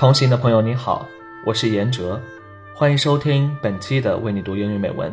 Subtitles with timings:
[0.00, 1.06] 同行的朋友你好，
[1.44, 2.18] 我是严哲，
[2.72, 5.12] 欢迎收听本期的为你读英语美文。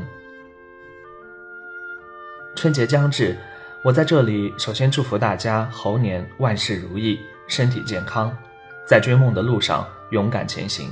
[2.56, 3.36] 春节将至，
[3.84, 8.34] 我在这里首先祝福大家猴年万事如意，身体健康，
[8.86, 10.90] 在追梦的路上勇敢前行。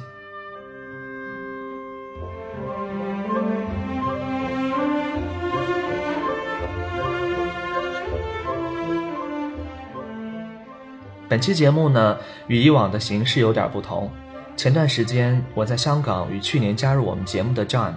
[11.35, 12.17] 本期节目呢，
[12.47, 14.09] 与以往的形式有点不同。
[14.55, 17.91] 前段时间我在香港与去年加入我们节目的 John，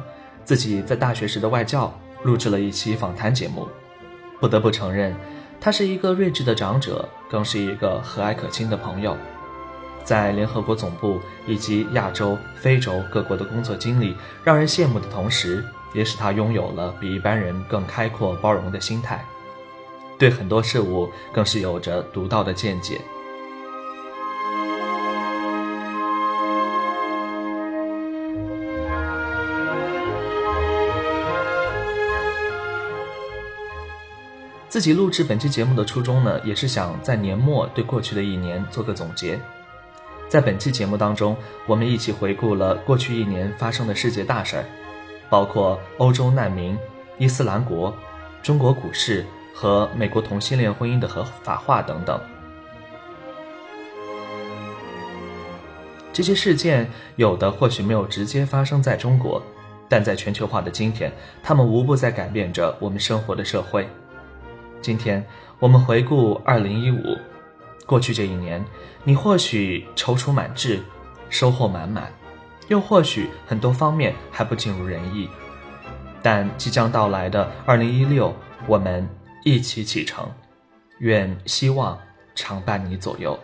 [0.45, 3.69] 自己在大学时的外教录制了一期访谈节目。
[4.41, 5.15] 不得不承认，
[5.61, 9.17] 他是一个睿智的长者，更是一个和蔼可亲的朋友。
[10.03, 19.25] 在联合国总部以及亚洲、非洲各国的工作经历，让人羡慕的同时，也使他拥有了比一般人更开阔包容的心态，
[20.19, 23.01] 对很多事物更是有着独到的见解。
[34.79, 39.37] 自己录制本期节目的初衷呢，也是想在年末对过去的一年做个总结。
[40.29, 44.65] 在本期节目当中，我们一起回顾了过去一年发生的世界大事儿，
[45.29, 46.79] 包括欧洲难民、
[47.19, 47.93] 伊斯兰国、
[48.41, 52.21] 中国股市和美国同性恋婚姻的合法化等等。
[56.13, 59.43] 这些事件有的或许没有直接发生在中国，
[59.89, 61.13] 但在全球化的今天，
[61.43, 63.89] 他们无不在改变着我们生活的社会。
[64.81, 65.25] 今天
[65.59, 67.19] 我们回顾二零一五，
[67.85, 68.65] 过去这一年，
[69.05, 70.81] 你或许踌躇满志，
[71.29, 72.13] 收获满满，
[72.69, 75.29] 又或许很多方面还不尽如人意，
[76.23, 78.35] 但即将到来的二零一六，
[78.67, 79.09] 我们
[79.45, 80.31] 一起启程，
[80.99, 81.99] 愿希望
[82.35, 83.39] 常伴你左右。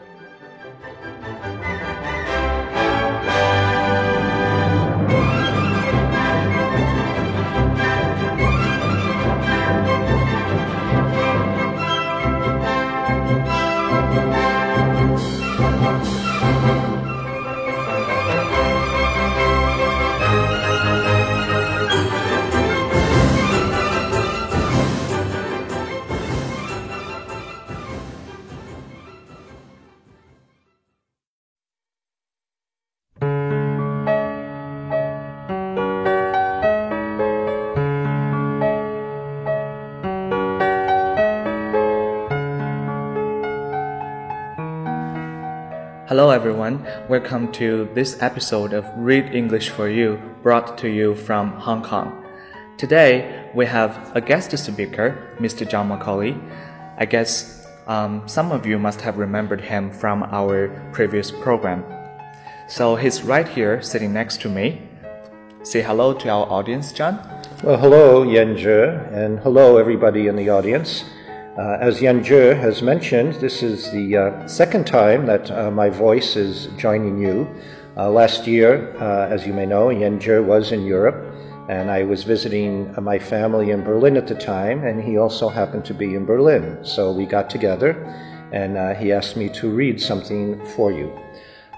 [47.09, 52.25] Welcome to this episode of Read English for You, brought to you from Hong Kong.
[52.79, 55.69] Today we have a guest speaker, Mr.
[55.69, 56.37] John Macaulay.
[56.97, 61.85] I guess um, some of you must have remembered him from our previous program.
[62.69, 64.83] So he's right here, sitting next to me.
[65.63, 67.19] Say hello to our audience, John.
[67.63, 71.05] Well, hello, Yan Zhe, and hello everybody in the audience.
[71.57, 75.89] Uh, as Yan Zhe has mentioned, this is the uh, second time that uh, my
[75.89, 77.47] voice is joining you.
[77.97, 81.33] Uh, last year, uh, as you may know, Yan Zhe was in Europe,
[81.69, 85.49] and I was visiting uh, my family in Berlin at the time, and he also
[85.49, 86.81] happened to be in Berlin.
[86.83, 87.93] So we got together,
[88.51, 91.24] and he asked me to read something for you.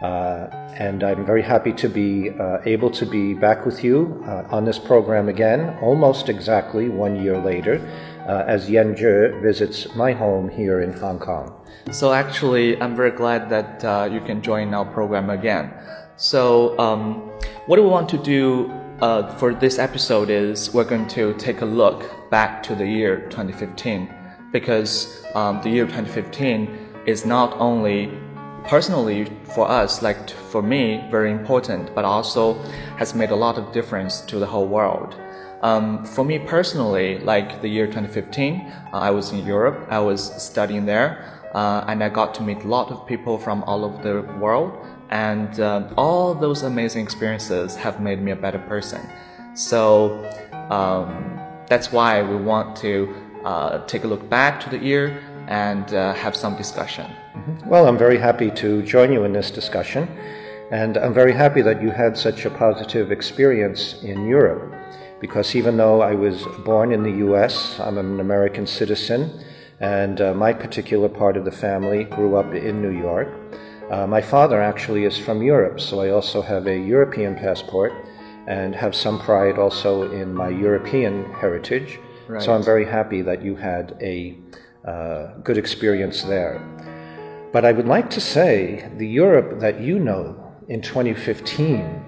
[0.02, 2.30] And I'm very happy to be
[2.64, 7.80] able to be back with you on this program again, almost exactly one year later
[8.26, 11.54] uh, as Yan Zhe visits my home here in Hong Kong.
[11.90, 15.72] So actually, I'm very glad that uh, you can join our program again.
[16.16, 17.30] So um,
[17.66, 18.70] what we want to do
[19.00, 23.28] uh, for this episode is we're going to take a look back to the year
[23.30, 24.12] 2015
[24.52, 28.10] because um, the year 2015 is not only
[28.68, 32.54] personally for us, like for me, very important, but also
[32.98, 35.16] has made a lot of difference to the whole world.
[35.62, 40.20] Um, for me personally, like the year 2015, uh, I was in Europe, I was
[40.42, 44.02] studying there, uh, and I got to meet a lot of people from all over
[44.02, 44.76] the world,
[45.10, 49.00] and uh, all those amazing experiences have made me a better person.
[49.54, 50.22] So
[50.70, 53.14] um, that's why we want to
[53.44, 57.10] uh, take a look back to the year and uh, have some discussion.
[57.36, 57.68] Mm-hmm.
[57.68, 60.08] Well, I'm very happy to join you in this discussion,
[60.70, 64.72] and I'm very happy that you had such a positive experience in Europe
[65.20, 69.44] because even though I was born in the US, I'm an American citizen,
[69.80, 73.28] and uh, my particular part of the family grew up in New York.
[73.90, 77.92] Uh, my father actually is from Europe, so I also have a European passport
[78.46, 81.98] and have some pride also in my European heritage.
[82.28, 82.42] Right.
[82.42, 84.38] So I'm very happy that you had a
[84.84, 86.60] uh, good experience there.
[87.52, 92.04] But I would like to say the Europe that you know in 2015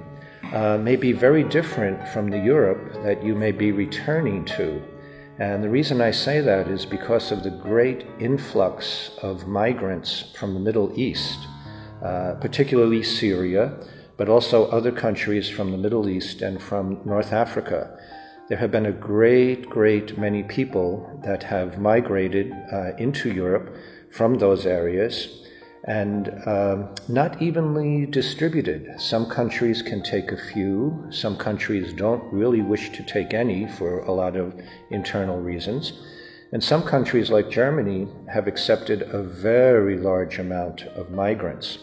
[0.52, 4.82] uh, may be very different from the Europe that you may be returning to.
[5.38, 10.54] And the reason I say that is because of the great influx of migrants from
[10.54, 11.38] the Middle East,
[12.04, 13.78] uh, particularly Syria,
[14.16, 17.96] but also other countries from the Middle East and from North Africa.
[18.48, 23.76] There have been a great, great many people that have migrated uh, into Europe
[24.18, 25.12] from those areas
[25.84, 29.00] and um, not evenly distributed.
[29.00, 34.00] Some countries can take a few, some countries don't really wish to take any for
[34.00, 34.54] a lot of
[34.90, 35.92] internal reasons.
[36.52, 41.78] And some countries, like Germany, have accepted a very large amount of migrants.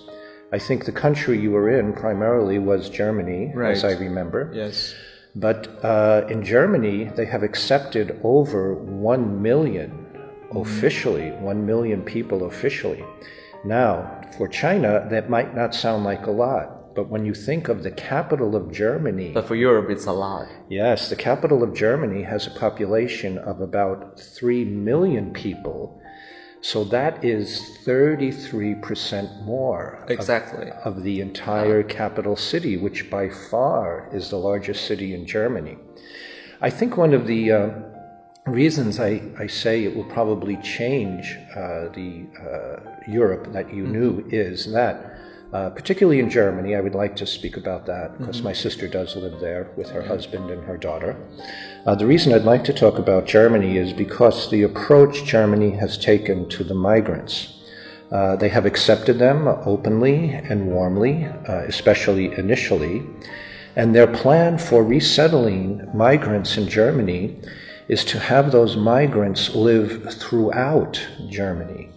[0.52, 3.72] I think the country you were in primarily was Germany, right.
[3.72, 4.52] as I remember.
[4.54, 4.94] Yes.
[5.36, 10.05] But uh, in Germany, they have accepted over 1 million
[10.54, 13.04] officially, 1 million people officially.
[13.64, 17.84] Now, for China, that might not sound like a lot, but when you think of
[17.84, 19.32] the capital of Germany.
[19.34, 20.48] But for Europe, it's a lot.
[20.70, 26.02] Yes, the capital of Germany has a population of about 3 million people.
[26.62, 30.72] So that is 33% more exactly.
[30.72, 35.78] of, of the entire capital city, which by far is the largest city in Germany.
[36.62, 37.70] I think one of the uh,
[38.48, 43.92] reasons I, I say it will probably change uh, the uh, Europe that you mm-hmm.
[43.92, 45.18] knew is that,
[45.52, 48.46] uh, particularly in Germany, I would like to speak about that because mm-hmm.
[48.46, 51.16] my sister does live there with her husband and her daughter.
[51.88, 55.98] Uh, the reason I'd like to talk about Germany is because the approach Germany has
[55.98, 57.64] taken to the migrants.
[58.12, 63.04] Uh, they have accepted them openly and warmly, uh, especially initially,
[63.76, 67.42] and their plan for resettling migrants in Germany
[67.88, 71.90] is to have those migrants live throughout Germany.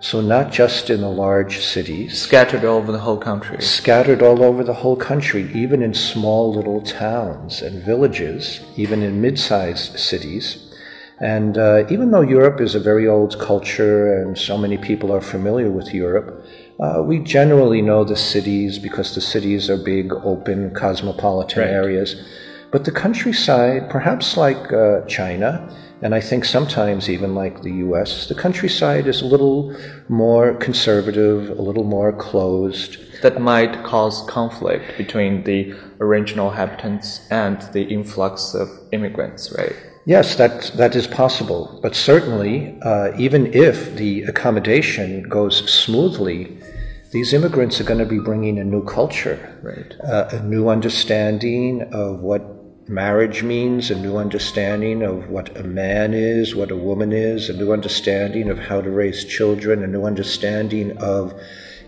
[0.00, 3.62] So, not just in the large cities, scattered all over the whole country.
[3.62, 9.22] Scattered all over the whole country, even in small little towns and villages, even in
[9.22, 10.70] mid sized cities.
[11.20, 15.22] And uh, even though Europe is a very old culture and so many people are
[15.22, 16.44] familiar with Europe,
[16.80, 21.70] uh, we generally know the cities because the cities are big, open, cosmopolitan right.
[21.70, 22.16] areas.
[22.74, 25.48] But the countryside, perhaps like uh, China,
[26.02, 29.76] and I think sometimes even like the US, the countryside is a little
[30.08, 32.96] more conservative, a little more closed.
[33.22, 39.76] That might cause conflict between the original inhabitants and the influx of immigrants, right?
[40.04, 41.78] Yes, that, that is possible.
[41.80, 46.58] But certainly, uh, even if the accommodation goes smoothly,
[47.12, 49.94] these immigrants are going to be bringing a new culture, right.
[50.02, 52.53] uh, a new understanding of what
[52.88, 57.52] marriage means, a new understanding of what a man is, what a woman is, a
[57.52, 61.34] new understanding of how to raise children, a new understanding of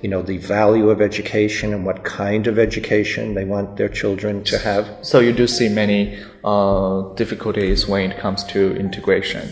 [0.03, 4.45] you know the value of education and what kind of education they want their children
[4.45, 4.99] to have.
[5.03, 9.51] So you do see many uh, difficulties when it comes to integration.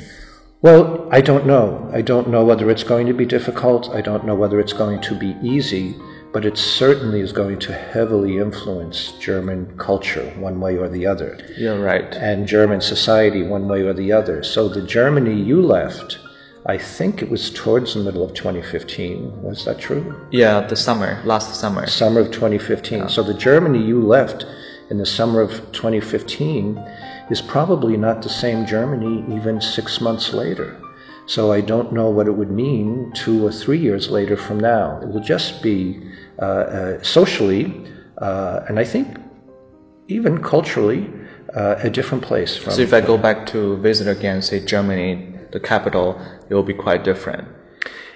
[0.61, 1.91] Well, I don't know.
[1.93, 3.91] I don't know whether it's going to be difficult.
[3.91, 5.95] I don't know whether it's going to be easy
[6.35, 11.39] but it certainly is going to heavily influence German culture one way or the other.
[11.57, 12.13] You're right.
[12.17, 14.43] And German society one way or the other.
[14.43, 16.19] So the Germany you left,
[16.67, 19.43] I think it was towards the middle of 2015.
[19.43, 20.27] Was that true?
[20.33, 21.87] Yeah, the summer, last summer.
[21.87, 22.99] Summer of 2015.
[22.99, 23.07] Yeah.
[23.07, 24.45] So the Germany you left
[24.91, 26.79] in the summer of 2015
[27.31, 30.81] is probably not the same Germany even six months later.
[31.27, 35.01] So I don't know what it would mean two or three years later from now.
[35.03, 36.01] It will just be
[36.39, 37.73] uh, uh, socially,
[38.19, 39.19] uh, and I think
[40.09, 41.11] even culturally,
[41.55, 42.57] a different place.
[42.57, 46.65] From, so if I go back to visit again, say Germany, the capital, it will
[46.65, 47.47] be quite different.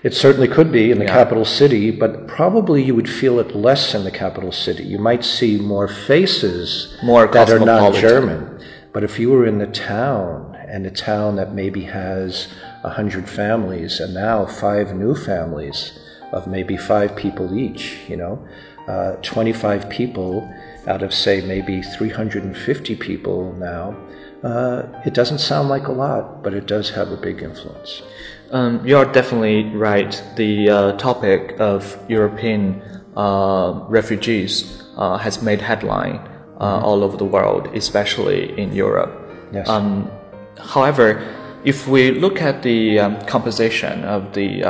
[0.03, 1.15] It certainly could be in the yeah.
[1.15, 4.83] capital city, but probably you would feel it less in the capital city.
[4.83, 8.61] You might see more faces more that are not German.
[8.93, 12.49] But if you were in the town, and a town that maybe has
[12.85, 15.99] a hundred families, and now five new families,
[16.33, 18.47] of maybe five people each, you know,
[18.87, 20.49] uh, 25 people
[20.87, 23.97] out of, say, maybe 350 people now.
[24.43, 28.03] Uh, it doesn't sound like a lot, but it does have a big influence.
[28.51, 30.23] Um, you are definitely right.
[30.37, 32.81] The uh, topic of European
[33.17, 36.85] uh, refugees uh, has made headline uh, mm-hmm.
[36.85, 39.13] all over the world, especially in Europe.
[39.53, 39.69] Yes.
[39.69, 40.11] Um,
[40.59, 41.21] however,
[41.69, 44.65] if we look at the um, composition of the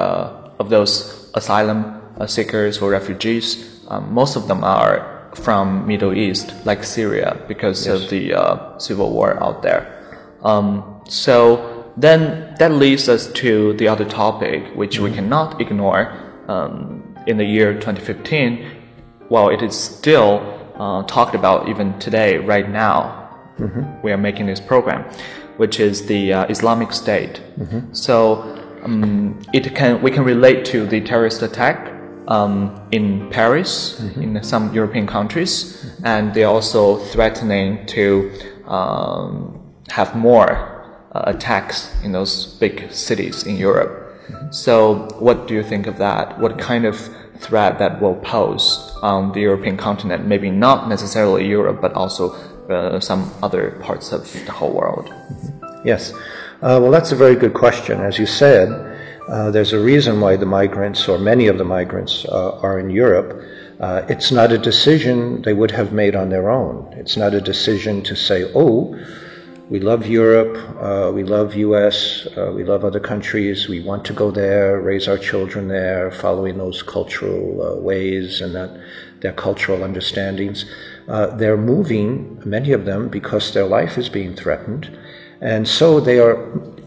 [0.59, 1.79] of those asylum
[2.19, 7.87] uh, seekers or refugees, um, most of them are from Middle East, like Syria, because
[7.87, 8.03] yes.
[8.03, 9.83] of the uh, civil war out there.
[10.43, 15.05] Um, so then that leads us to the other topic, which mm-hmm.
[15.05, 16.13] we cannot ignore.
[16.49, 18.65] Um, in the year 2015,
[19.29, 20.41] well, it is still
[20.77, 23.17] uh, talked about even today, right now.
[24.03, 25.05] We are making this program,
[25.59, 27.43] which is the uh, Islamic State.
[27.93, 28.15] So
[28.85, 31.93] um, it can we can relate to the terrorist attack
[32.29, 38.31] um, in Paris, in some European countries, and they're also threatening to
[38.67, 40.51] um, have more
[41.13, 43.93] uh, attacks in those big cities in Europe.
[44.51, 46.39] So, what do you think of that?
[46.39, 46.97] What kind of
[47.39, 50.27] threat that will pose on the European continent?
[50.27, 52.37] Maybe not necessarily Europe, but also
[52.71, 55.13] uh, some other parts of the whole world.
[55.85, 56.13] Yes.
[56.61, 58.01] Uh, well, that's a very good question.
[58.01, 58.69] As you said,
[59.29, 62.91] uh, there's a reason why the migrants, or many of the migrants, uh, are in
[62.91, 63.43] Europe.
[63.79, 66.93] Uh, it's not a decision they would have made on their own.
[66.97, 68.99] It's not a decision to say, oh,
[69.71, 74.15] we love Europe, uh, we love US, uh, we love other countries, we want to
[74.15, 78.81] go there, raise our children there, following those cultural uh, ways and that
[79.21, 80.65] their cultural understandings.
[81.09, 84.97] Uh, they're moving, many of them, because their life is being threatened.
[85.41, 86.37] And so they are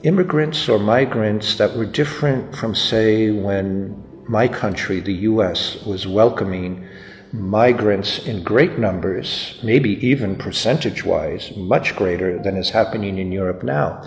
[0.04, 6.88] immigrants or migrants that were different from, say, when my country, the US, was welcoming
[7.34, 13.64] migrants in great numbers, maybe even percentage wise, much greater than is happening in Europe
[13.64, 14.04] now.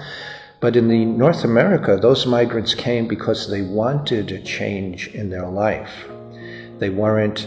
[0.60, 5.48] But in the North America, those migrants came because they wanted a change in their
[5.48, 6.06] life.
[6.78, 7.46] They weren't,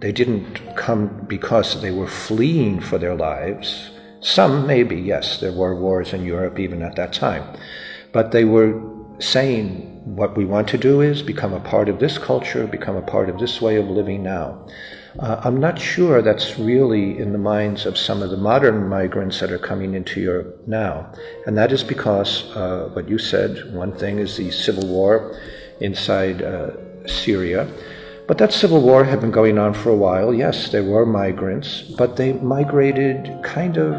[0.00, 3.90] they didn't come because they were fleeing for their lives.
[4.20, 7.44] Some, maybe, yes, there were wars in Europe even at that time.
[8.12, 8.80] But they were
[9.18, 13.02] saying, what we want to do is become a part of this culture, become a
[13.02, 14.66] part of this way of living now.
[15.18, 19.40] Uh, I'm not sure that's really in the minds of some of the modern migrants
[19.40, 21.12] that are coming into Europe now.
[21.46, 25.36] And that is because uh, what you said, one thing is the civil war
[25.80, 26.70] inside uh,
[27.08, 27.68] Syria.
[28.28, 30.34] But that civil war had been going on for a while.
[30.34, 33.94] Yes, there were migrants, but they migrated kind of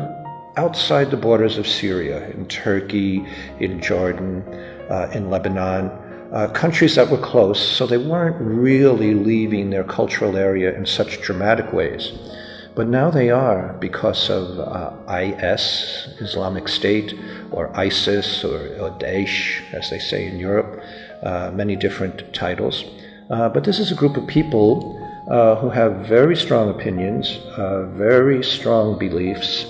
[0.56, 3.26] outside the borders of Syria, in Turkey,
[3.60, 4.44] in Jordan,
[4.90, 5.90] uh, in Lebanon
[6.32, 11.22] uh, countries that were close, so they weren't really leaving their cultural area in such
[11.22, 12.12] dramatic ways.
[12.76, 17.16] But now they are because of uh, IS, Islamic State,
[17.52, 20.82] or ISIS, or, or Daesh, as they say in Europe,
[21.24, 22.86] uh, many different titles.
[23.30, 24.98] Uh, but this is a group of people
[25.30, 29.66] uh, who have very strong opinions, uh, very strong beliefs,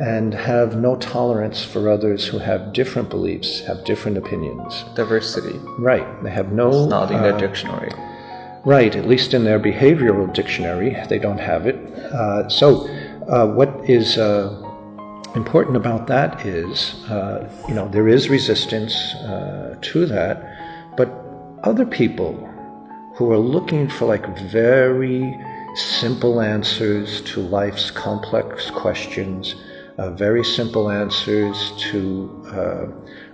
[0.00, 4.84] and have no tolerance for others who have different beliefs, have different opinions.
[4.94, 5.58] Diversity.
[5.78, 6.06] Right.
[6.22, 6.68] They have no.
[6.68, 7.90] It's not in their uh, dictionary.
[8.64, 11.76] Right, at least in their behavioral dictionary, they don't have it.
[11.96, 12.86] Uh, so,
[13.28, 14.56] uh, what is uh,
[15.34, 21.10] important about that is, uh, you know, there is resistance uh, to that, but
[21.64, 22.48] other people
[23.14, 25.36] who are looking for like very
[25.74, 29.54] simple answers to life's complex questions,
[29.98, 32.86] uh, very simple answers to uh,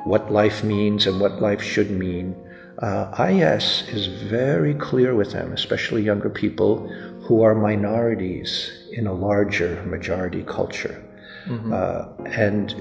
[0.05, 2.35] what life means and what life should mean.
[2.79, 6.89] Uh, IS is very clear with them, especially younger people
[7.23, 11.05] who are minorities in a larger majority culture.
[11.73, 12.75] Uh, and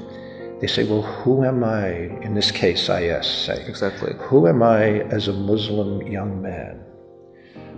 [0.59, 1.89] they say, well, who am I,
[2.21, 4.13] in this case, IS say, Exactly.
[4.19, 6.83] who am I as a Muslim young man?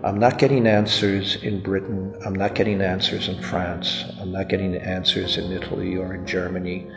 [0.01, 2.15] I'm not getting answers in Britain.
[2.25, 4.06] I'm not getting answers in France.
[4.22, 6.89] I'm not getting answers in Italy or in Germany.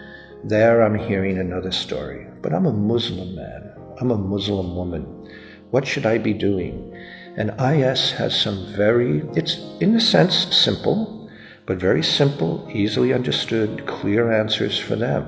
[0.44, 2.28] There I'm hearing another story.
[2.42, 3.72] But I'm a Muslim man.
[4.00, 5.28] I'm a Muslim woman.
[5.72, 6.96] What should I be doing?
[7.36, 11.28] And IS has some very, it's in a sense simple,
[11.66, 15.26] but very simple, easily understood, clear answers for them.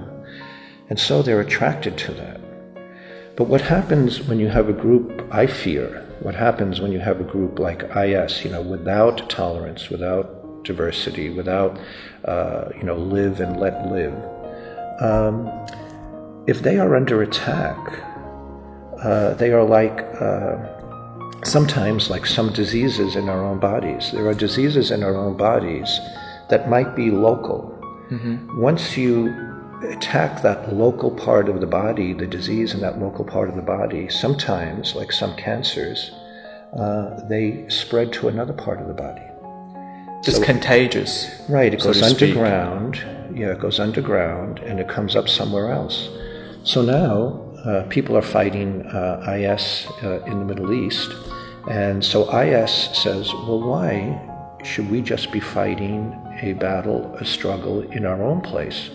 [0.90, 2.40] And so they're attracted to that.
[3.34, 7.20] But what happens when you have a group, I fear, what happens when you have
[7.20, 11.78] a group like IS, you know, without tolerance, without diversity, without,
[12.24, 14.14] uh, you know, live and let live,
[15.00, 15.50] um,
[16.46, 17.78] if they are under attack,
[19.02, 20.56] uh, they are like uh,
[21.44, 24.10] sometimes like some diseases in our own bodies.
[24.12, 26.00] There are diseases in our own bodies
[26.50, 27.70] that might be local.
[28.58, 29.34] Once you
[29.90, 33.62] attack that local part of the body, the disease in that local part of the
[33.62, 36.10] body, sometimes, like some cancers,
[36.76, 39.22] uh, they spread to another part of the body.
[40.26, 41.30] It's contagious.
[41.48, 42.36] Right, it so goes to speak.
[42.36, 43.04] underground.
[43.34, 46.08] Yeah, it goes underground and it comes up somewhere else.
[46.62, 51.12] So now uh, people are fighting uh, IS uh, in the Middle East.
[51.70, 54.20] And so IS says, well, why
[54.64, 58.90] should we just be fighting a battle, a struggle in our own place?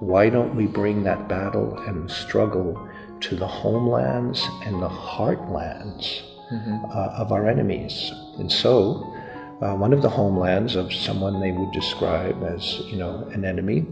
[0.00, 2.88] Why don't we bring that battle and struggle
[3.20, 8.12] to the homelands and the heartlands uh, of our enemies?
[8.38, 9.12] And so,
[9.60, 13.86] uh, one of the homelands of someone they would describe as, you know, an enemy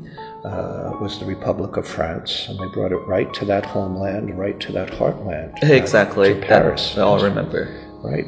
[0.45, 4.61] uh, was the Republic of France, and they brought it right to that homeland, right
[4.61, 5.61] to that heartland.
[5.65, 6.35] Exactly.
[6.35, 6.95] To Paris.
[6.95, 7.83] That, I all remember.
[8.05, 8.27] Right.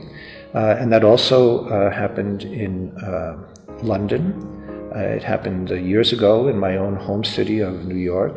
[0.53, 3.39] Uh, and that also uh, happened in uh,
[3.83, 4.68] London.
[4.99, 8.37] Uh, it happened years ago in my own home city of New York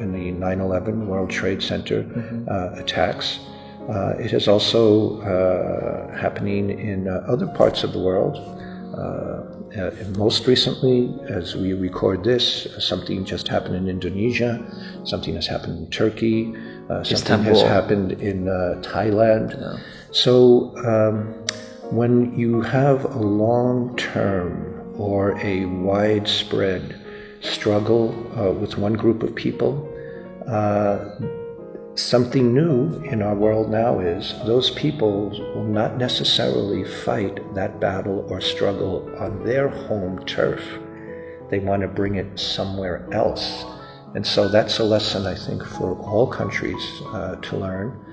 [0.00, 2.48] in the 9 11 World Trade Center mm-hmm.
[2.80, 3.38] attacks.
[3.88, 8.36] Uh, it is also uh, happening in uh, other parts of the world.
[10.18, 14.58] most recently, as we record this, something just happened in Indonesia,
[15.04, 16.52] something has happened in Turkey,
[16.88, 17.54] something Istanbul.
[17.54, 18.46] has happened in
[18.82, 19.54] Thailand.
[19.54, 19.78] Yeah.
[20.10, 21.16] So, um,
[21.90, 27.00] when you have a long term or a widespread
[27.40, 29.88] struggle uh, with one group of people,
[30.46, 30.98] uh,
[31.94, 38.26] something new in our world now is those people will not necessarily fight that battle
[38.28, 40.62] or struggle on their home turf.
[41.50, 43.64] They want to bring it somewhere else.
[44.14, 48.04] And so that's a lesson, I think, for all countries uh, to learn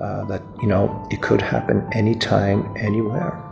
[0.00, 3.42] uh, that, you know, it could happen anytime, anywhere.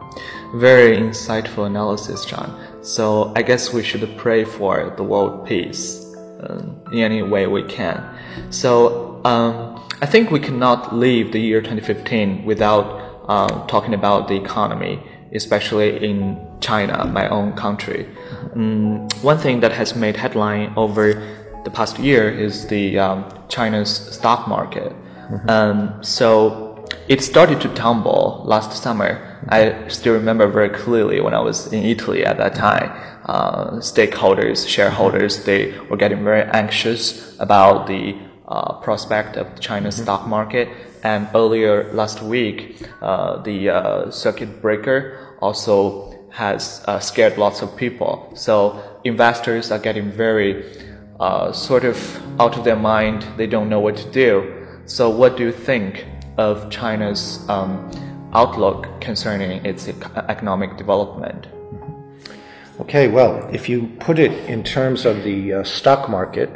[0.54, 2.58] Very insightful analysis, John.
[2.82, 6.04] So I guess we should pray for the world peace
[6.40, 8.02] um, in any way we can.
[8.50, 14.36] So um, I think we cannot leave the year 2015 without uh, talking about the
[14.36, 15.02] economy,
[15.32, 18.06] especially in China, my own country.
[18.54, 21.14] Um, one thing that has made headline over
[21.64, 24.92] the past year is the um, China's stock market.
[24.92, 25.50] Mm-hmm.
[25.50, 29.33] Um, so it started to tumble last summer.
[29.48, 32.90] I still remember very clearly when I was in Italy at that time.
[33.24, 38.16] Uh, stakeholders, shareholders, they were getting very anxious about the
[38.48, 40.04] uh, prospect of China's mm-hmm.
[40.04, 40.68] stock market.
[41.02, 47.76] And earlier last week, uh, the uh, circuit breaker also has uh, scared lots of
[47.76, 48.32] people.
[48.34, 50.64] So investors are getting very
[51.20, 51.96] uh, sort of
[52.40, 53.26] out of their mind.
[53.36, 54.66] They don't know what to do.
[54.86, 56.04] So, what do you think
[56.36, 57.88] of China's um,
[58.34, 61.46] outlook concerning its economic development?
[61.46, 62.82] Mm-hmm.
[62.82, 66.50] Okay, well, if you put it in terms of the uh, stock market,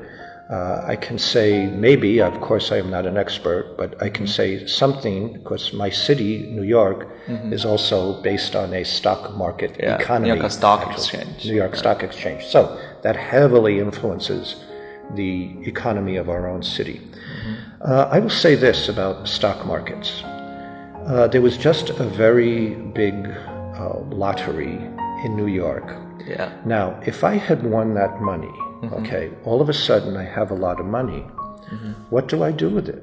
[0.50, 4.26] uh, I can say maybe, of course, I am not an expert, but I can
[4.26, 7.52] say something because my city, New York, mm-hmm.
[7.52, 10.30] is also based on a stock market yeah, economy.
[10.30, 10.94] New York Stock actually.
[10.94, 11.44] Exchange.
[11.44, 11.78] New York right.
[11.78, 12.46] Stock Exchange.
[12.46, 14.56] So that heavily influences
[15.14, 16.98] the economy of our own city.
[16.98, 17.82] Mm-hmm.
[17.82, 20.22] Uh, I will say this about stock markets.
[21.08, 24.76] Uh, there was just a very big uh, lottery
[25.24, 25.96] in New York.
[26.26, 26.52] Yeah.
[26.64, 28.94] Now, if I had won that money, Mm-hmm.
[28.94, 31.26] Okay, all of a sudden I have a lot of money.
[31.72, 31.92] Mm-hmm.
[32.10, 33.02] What do I do with it?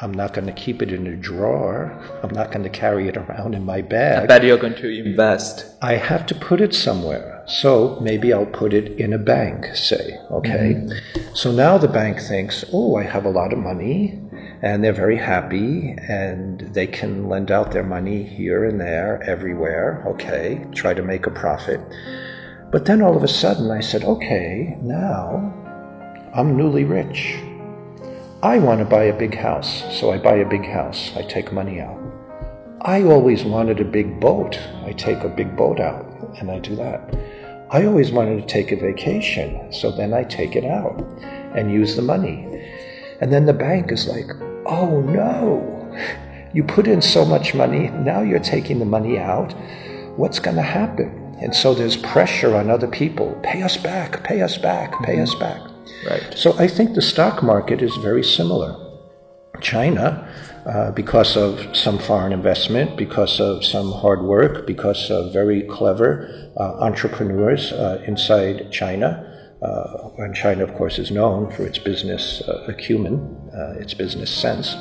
[0.00, 1.92] I'm not going to keep it in a drawer.
[2.22, 4.24] I'm not going to carry it around in my bag.
[4.24, 5.66] I bet you're going to invest.
[5.80, 7.44] I have to put it somewhere.
[7.46, 10.18] So maybe I'll put it in a bank, say.
[10.30, 10.74] Okay.
[10.74, 11.34] Mm-hmm.
[11.34, 14.20] So now the bank thinks, oh, I have a lot of money.
[14.62, 20.02] And they're very happy and they can lend out their money here and there, everywhere.
[20.08, 20.66] Okay.
[20.74, 21.80] Try to make a profit.
[22.72, 25.52] But then all of a sudden I said, okay, now
[26.34, 27.36] I'm newly rich.
[28.44, 31.10] I want to buy a big house, so I buy a big house.
[31.16, 31.98] I take money out.
[32.82, 34.60] I always wanted a big boat.
[34.84, 36.04] I take a big boat out
[36.38, 37.16] and I do that.
[37.70, 41.00] I always wanted to take a vacation, so then I take it out
[41.56, 42.46] and use the money.
[43.22, 44.28] And then the bank is like,
[44.66, 45.96] oh no,
[46.52, 49.54] you put in so much money, now you're taking the money out.
[50.18, 51.34] What's going to happen?
[51.40, 55.22] And so there's pressure on other people pay us back, pay us back, pay mm-hmm.
[55.22, 55.73] us back.
[56.06, 56.34] Right.
[56.36, 58.76] So I think the stock market is very similar.
[59.60, 60.28] China,
[60.66, 66.28] uh, because of some foreign investment, because of some hard work, because of very clever
[66.56, 69.30] uh, entrepreneurs uh, inside China,
[69.62, 73.18] uh, and China, of course, is known for its business uh, acumen,
[73.54, 74.74] uh, its business sense,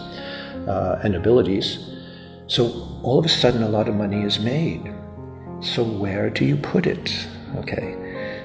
[1.04, 1.90] and abilities.
[2.48, 4.94] So all of a sudden, a lot of money is made.
[5.62, 7.28] So where do you put it?
[7.56, 7.96] Okay.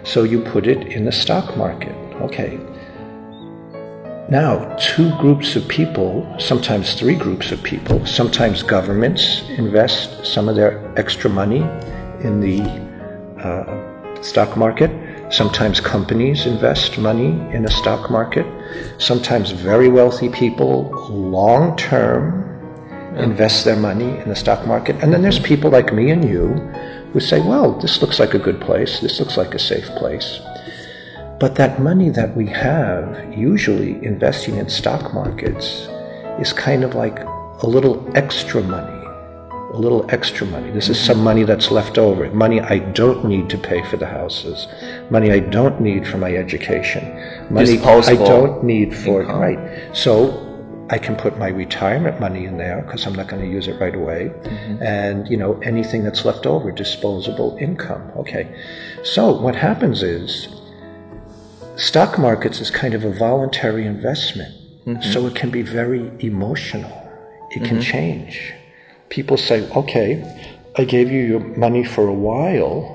[0.05, 2.08] So you put it in the stock market.
[2.23, 2.59] Okay.
[4.31, 10.57] Now, two groups of people, sometimes three groups of people, sometimes governments invest some of
[10.57, 11.61] their extra money
[12.21, 12.61] in the
[13.43, 14.91] uh, stock market.
[15.33, 18.47] Sometimes companies invest money in a stock market.
[18.99, 22.45] Sometimes very wealthy people, long term,
[23.17, 24.97] invest their money in the stock market.
[25.03, 26.49] And then there's people like me and you
[27.13, 30.41] who say, well, this looks like a good place, this looks like a safe place.
[31.41, 35.89] But that money that we have, usually investing in stock markets,
[36.41, 38.99] is kind of like a little extra money
[39.73, 40.71] a little extra money.
[40.71, 42.31] This is some money that's left over.
[42.31, 44.67] Money I don't need to pay for the houses.
[45.11, 47.05] Money I don't need for my education.
[47.51, 49.41] Money I don't need for income.
[49.41, 49.97] right.
[49.97, 50.45] So
[50.91, 53.79] I can put my retirement money in there because I'm not going to use it
[53.79, 54.33] right away.
[54.43, 54.83] Mm-hmm.
[54.83, 58.11] And, you know, anything that's left over, disposable income.
[58.17, 58.49] Okay.
[59.05, 60.49] So what happens is
[61.79, 64.55] stock markets is kind of a voluntary investment.
[65.13, 66.91] So it can be very emotional.
[67.51, 68.55] It can change.
[69.11, 70.25] People say, okay,
[70.77, 72.95] I gave you your money for a while.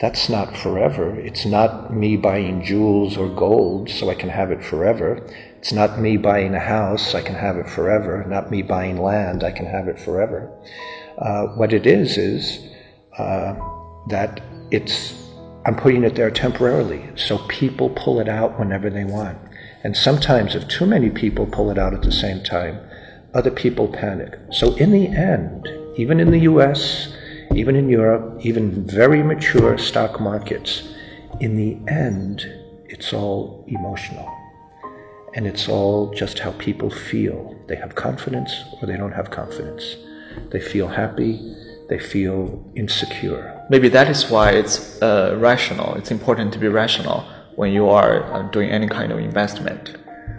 [0.00, 1.18] That's not forever.
[1.18, 5.26] It's not me buying jewels or gold so I can have it forever.
[5.58, 8.24] It's not me buying a house, I can have it forever.
[8.28, 10.50] Not me buying land, I can have it forever.
[11.16, 12.60] Uh, what it is, is
[13.18, 13.54] uh,
[14.08, 15.14] that it's,
[15.66, 19.38] I'm putting it there temporarily so people pull it out whenever they want.
[19.82, 22.80] And sometimes, if too many people pull it out at the same time,
[23.34, 24.38] other people panic.
[24.50, 27.14] So, in the end, even in the US,
[27.54, 30.94] even in Europe, even very mature stock markets,
[31.40, 32.46] in the end,
[32.86, 34.30] it's all emotional.
[35.34, 37.56] And it's all just how people feel.
[37.66, 39.96] They have confidence or they don't have confidence.
[40.50, 41.56] They feel happy,
[41.88, 43.62] they feel insecure.
[43.70, 45.94] Maybe that is why it's uh, rational.
[45.94, 47.24] It's important to be rational
[47.56, 49.96] when you are uh, doing any kind of investment.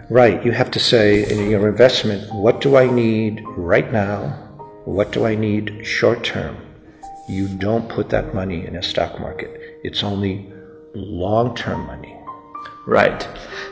[0.08, 4.30] Right, you have to say in your investment, what do I need right now?
[4.84, 6.56] What do I need short term?
[7.28, 9.80] You don't put that money in a stock market.
[9.82, 10.52] It's only
[10.94, 12.16] long term money.
[12.86, 13.26] Right.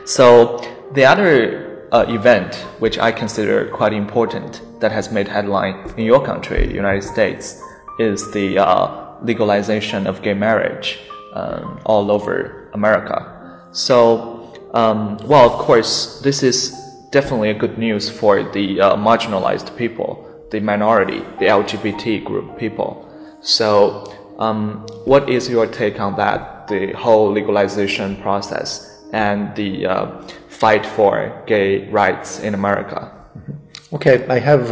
[0.05, 0.59] So
[0.93, 6.23] the other uh, event, which I consider quite important, that has made headline in your
[6.23, 7.61] country, United States,
[7.99, 10.99] is the uh, legalization of gay marriage
[11.33, 13.59] um, all over America.
[13.71, 16.71] So, um, well, of course, this is
[17.11, 20.09] definitely a good news for the uh, marginalized people,
[20.51, 22.89] the minority, the LGBT group people.
[23.41, 26.67] So, um, what is your take on that?
[26.67, 33.11] The whole legalization process and the uh, fight for gay rights in America.
[33.93, 34.71] Okay, I have,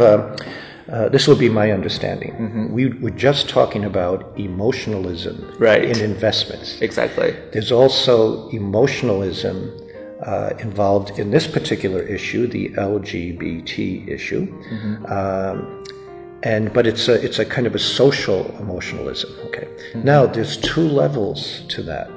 [0.90, 2.70] uh, this will be my understanding.
[2.72, 5.84] We were just talking about emotionalism Right.
[5.84, 6.80] in investments.
[6.80, 7.34] Exactly.
[7.52, 9.56] There's also emotionalism
[10.22, 14.46] uh, involved in this particular issue, the LGBT issue,
[15.08, 15.84] um,
[16.42, 19.30] and but it's a it's a kind of a social emotionalism.
[19.46, 19.66] Okay.
[19.94, 22.08] Now there's two levels to that.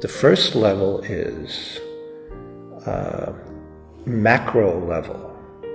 [0.00, 1.78] The first level is
[2.86, 3.32] uh,
[4.06, 5.31] macro level,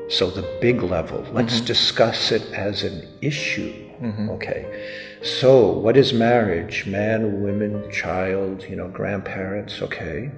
[0.09, 1.25] so the big level.
[1.31, 3.73] Let's discuss it as an issue.
[4.31, 4.61] Okay.
[5.23, 6.85] So, what is marriage?
[6.85, 10.31] Man, women, child, you know, grandparents, okay.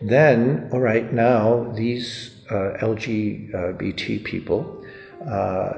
[0.00, 4.82] Then, all right, now these uh, LGBT people,
[5.30, 5.74] uh,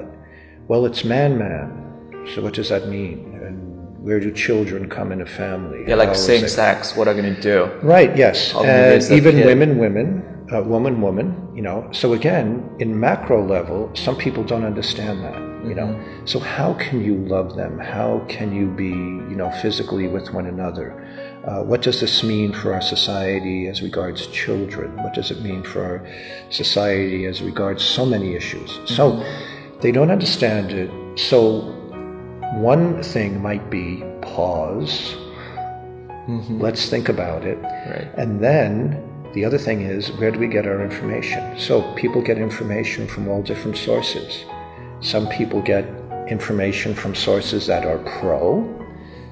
[0.69, 2.25] well, it's man man.
[2.33, 3.37] So, what does that mean?
[3.43, 5.83] And where do children come in a family?
[5.85, 6.95] Yeah, like How same sex.
[6.95, 7.65] What are you going to do?
[7.85, 8.53] Right, yes.
[8.53, 9.45] How do you And even kid?
[9.45, 11.87] women, women, uh, woman, woman, you know.
[11.91, 15.87] So again, in macro level, some people don't understand that, you know.
[15.87, 16.25] Mm-hmm.
[16.25, 17.79] So how can you love them?
[17.79, 18.89] How can you be,
[19.29, 20.91] you know, physically with one another?
[21.47, 24.95] Uh, what does this mean for our society as regards children?
[25.03, 26.07] What does it mean for our
[26.49, 28.79] society as regards so many issues?
[28.85, 29.79] So Mm-hmm.
[29.81, 30.89] they don't understand it.
[31.19, 31.39] So
[32.61, 35.15] one thing might be pause.
[36.27, 37.57] Let's think about it.
[37.61, 38.09] Right.
[38.17, 41.57] And then the other thing is, where do we get our information?
[41.57, 44.45] So people get information from all different sources.
[45.01, 45.85] Some people get
[46.29, 48.63] information from sources that are pro.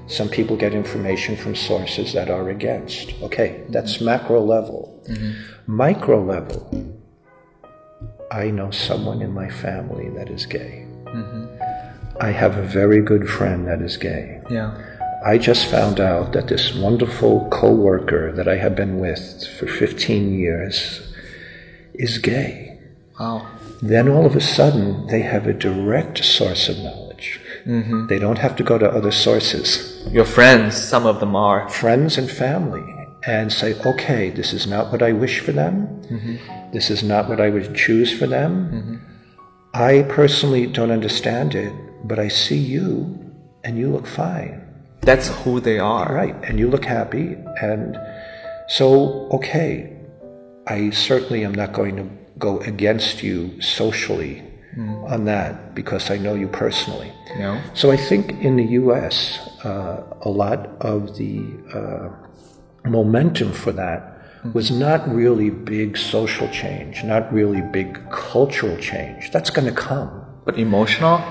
[0.08, 3.14] Some people get information from sources that are against.
[3.22, 4.06] Okay, that's mm-hmm.
[4.06, 5.02] macro level.
[5.08, 5.72] Mm-hmm.
[5.72, 6.98] Micro level,
[8.32, 10.86] I know someone in my family that is gay.
[11.04, 11.62] Mm-hmm.
[12.20, 14.40] I have a very good friend that is gay.
[14.50, 14.76] Yeah.
[15.24, 20.38] I just found out that this wonderful coworker that I have been with for 15
[20.38, 21.14] years
[21.94, 22.80] is gay.
[23.18, 23.46] Wow.
[23.80, 27.40] Then all of a sudden, they have a direct source of knowledge.
[27.66, 28.06] Mm-hmm.
[28.08, 31.68] They don't have to go to other sources, Your friends, some of them are.
[31.68, 32.82] friends and family,
[33.24, 36.00] and say, okay, this is not what I wish for them.
[36.72, 39.00] This is not what I would choose for them.
[39.74, 41.72] I personally don't understand it,
[42.04, 43.18] but I see you,
[43.62, 44.61] and you look fine.
[45.02, 46.12] That's who they are.
[46.12, 47.98] Right, and you look happy, and
[48.68, 49.92] so, okay,
[50.66, 54.42] I certainly am not going to go against you socially
[54.78, 57.12] on that because I know you personally.
[57.36, 57.62] Yeah.
[57.74, 64.08] So I think in the US, uh, a lot of the uh, momentum for that
[64.54, 69.30] was not really big social change, not really big cultural change.
[69.30, 70.24] That's going to come.
[70.44, 71.22] But emotional?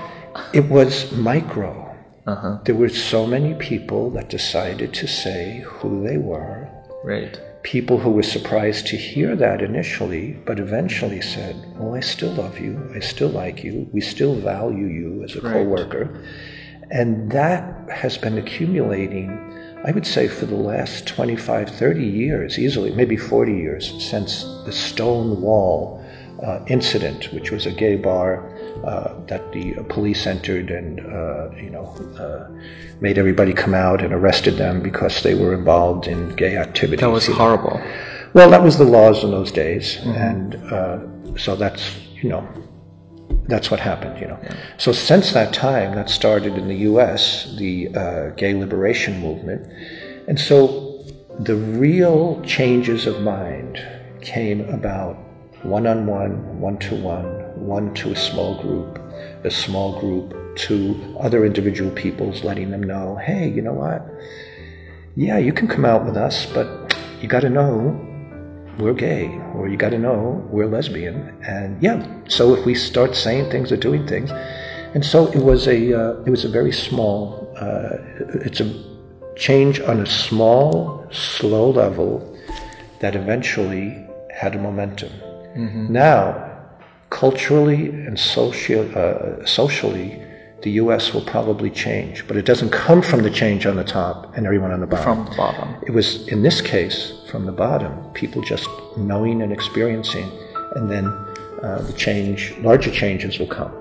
[0.54, 1.81] It was micro.
[2.26, 2.58] Uh-huh.
[2.64, 6.68] There were so many people that decided to say who they were.
[7.04, 7.38] Right.
[7.64, 12.58] People who were surprised to hear that initially, but eventually said, Well, I still love
[12.60, 12.90] you.
[12.94, 13.88] I still like you.
[13.92, 15.52] We still value you as a Right.
[15.52, 16.22] co worker.
[16.90, 19.30] And that has been accumulating,
[19.84, 24.72] I would say, for the last 25, 30 years, easily, maybe 40 years, since the
[24.72, 26.04] Stonewall
[26.42, 28.51] uh, incident, which was a gay bar
[29.26, 31.86] that the uh, police entered and, uh, you know,
[32.18, 32.48] uh,
[33.00, 37.00] made everybody come out and arrested them because they were involved in gay activities.
[37.00, 37.80] That was horrible.
[38.34, 41.00] Well, that was the laws in those days, and uh,
[41.36, 42.48] so that's you know
[43.46, 44.18] that's what happened.
[44.18, 44.40] You know,
[44.78, 47.54] so since that time, that started in the U.S.
[47.58, 49.70] the uh, gay liberation movement,
[50.28, 51.04] and so
[51.40, 53.84] the real changes of mind
[54.22, 55.16] came about
[55.62, 58.98] one-on-one, one-to-one, one to a small group,
[59.44, 64.06] a small group to other individual peoples, letting them know, hey, you know what?
[65.16, 67.98] Yeah, you can come out with us, but you got to know
[68.78, 71.36] we're gay or you got to know we're lesbian.
[71.46, 74.30] And yeah so if we start saying things or doing things
[74.94, 77.96] and so it was a uh, it was a very small uh,
[78.46, 78.92] it's a
[79.36, 82.38] change on a small slow level
[83.00, 85.12] that eventually had a momentum.
[85.92, 86.51] Now
[87.12, 90.20] culturally and social, uh, socially
[90.62, 94.34] the us will probably change but it doesn't come from the change on the top
[94.36, 95.68] and everyone on the bottom From the bottom.
[95.86, 100.30] it was, in this case, from the bottom, people just knowing and experiencing,
[100.76, 101.06] and then
[101.62, 103.72] uh, the change, larger changes will come.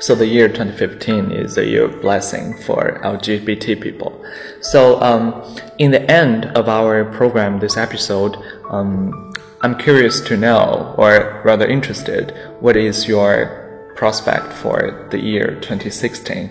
[0.00, 4.24] So the year 2015 is a year of blessing for LGBT people.
[4.60, 5.42] So um,
[5.78, 8.36] in the end of our program, this episode,
[8.70, 9.29] um,
[9.62, 16.50] I'm curious to know, or rather interested, what is your prospect for the year 2016?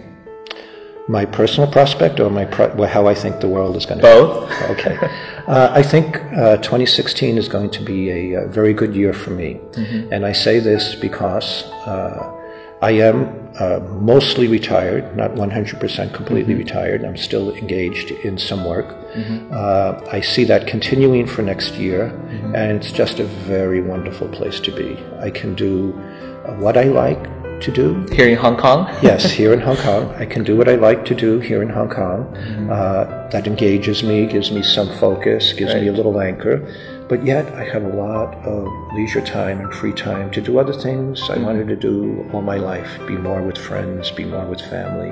[1.07, 4.03] My personal prospect, or my pro- well, how I think the world is going to.
[4.03, 4.49] Both.
[4.69, 4.97] Okay.
[5.47, 9.31] Uh, I think uh, 2016 is going to be a, uh very good year for
[9.31, 9.59] me.
[10.11, 12.31] And I say this because uh,
[12.83, 17.03] I am uh, mostly retired, not 100% completely retired.
[17.03, 18.95] I'm still engaged in some work.
[19.51, 22.07] Uh, I see that continuing for next year,
[22.55, 24.97] and it's just a very wonderful place to be.
[25.19, 25.91] I can do
[26.59, 27.21] what I like
[27.61, 28.87] to do Here in Hong Kong?
[29.01, 30.13] yes, here in Hong Kong.
[30.15, 32.35] I can do what I like to do here in Hong Kong.
[32.69, 36.65] Uh, that engages me, gives me some focus, gives me a little anchor.
[37.09, 40.73] But yet, I have a lot of leisure time and free time to do other
[40.73, 42.99] things I wanted to do all my life.
[43.07, 45.09] Be more with friends, be more with family,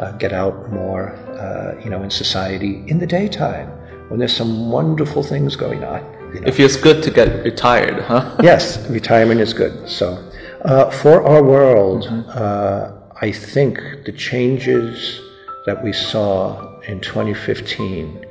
[0.00, 3.68] uh, get out more, uh, you know, in society in the daytime
[4.08, 6.02] when there's some wonderful things going on.
[6.34, 6.48] You know?
[6.48, 8.36] It feels good to get retired, huh?
[8.42, 9.88] yes, retirement is good.
[9.88, 10.28] So,
[10.64, 12.90] uh, for our world, uh,
[13.22, 15.20] I think the changes
[15.64, 18.26] that we saw in 2015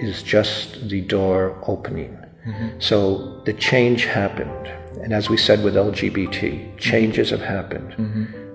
[0.00, 2.23] is just the door opening.
[2.78, 4.66] So the change happened.
[5.02, 7.94] And as we said with LGBT, changes have happened.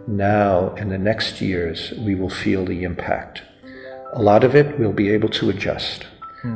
[0.07, 3.43] Now, in the next years, we will feel the impact.
[4.13, 6.05] A lot of it we'll be able to adjust.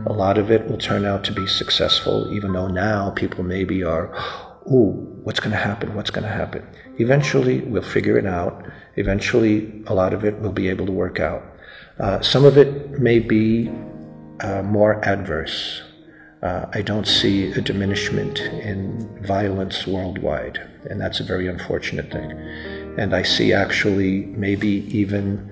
[0.06, 3.84] A lot of it will turn out to be successful, even though now people maybe
[3.84, 4.10] are,
[4.72, 4.92] ooh,
[5.24, 5.94] what's going to happen?
[5.94, 6.66] What's going to happen?
[6.98, 8.66] Eventually, we'll figure it out.
[8.96, 11.44] Eventually, a lot of it will be able to work out.
[12.00, 13.70] Uh, some of it may be
[14.40, 15.82] uh, more adverse.
[16.44, 22.32] Uh, I don't see a diminishment in violence worldwide, and that's a very unfortunate thing.
[22.98, 25.50] And I see actually maybe even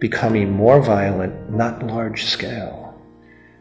[0.00, 3.00] becoming more violent, not large scale,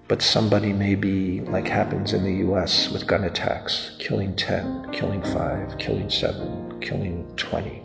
[0.08, 5.78] but somebody maybe, like happens in the US with gun attacks, killing 10, killing 5,
[5.78, 7.84] killing 7, killing 20.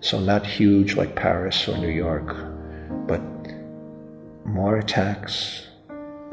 [0.00, 2.36] So not huge like Paris or New York,
[3.06, 3.22] but
[4.44, 5.67] more attacks,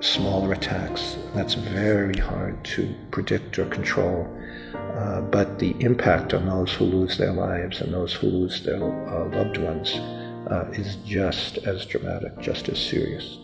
[0.01, 1.17] smaller attacks.
[1.33, 4.27] That's very hard to predict or control.
[4.73, 8.81] Uh, but the impact on those who lose their lives and those who lose their
[8.83, 9.93] uh, loved ones
[10.49, 13.37] uh, is just as dramatic, just as serious.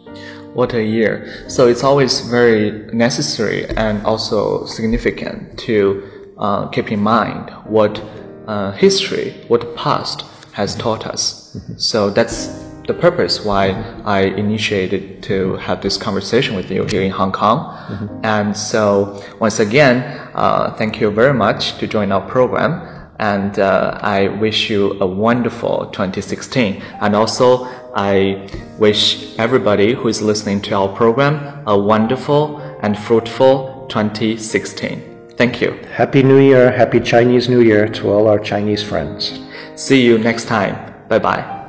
[0.53, 1.45] What a year.
[1.49, 8.01] So it's always very necessary and also significant to uh, keep in mind what
[8.47, 11.57] uh, history, what the past has taught us.
[11.77, 13.69] So that's the purpose why
[14.05, 17.77] I initiated to have this conversation with you here in Hong Kong.
[18.23, 22.87] And so once again, uh, thank you very much to join our program.
[23.19, 26.81] And uh, I wish you a wonderful 2016.
[27.01, 33.85] And also, I wish everybody who is listening to our program a wonderful and fruitful
[33.89, 35.11] 2016.
[35.35, 35.71] Thank you.
[35.91, 39.39] Happy New Year, Happy Chinese New Year to all our Chinese friends.
[39.75, 40.93] See you next time.
[41.07, 41.60] Bye bye.